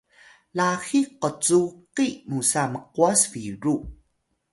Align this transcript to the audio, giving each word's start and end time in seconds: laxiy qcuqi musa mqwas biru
laxiy 0.57 1.05
qcuqi 1.21 2.07
musa 2.29 2.61
mqwas 2.73 3.21
biru 3.31 3.75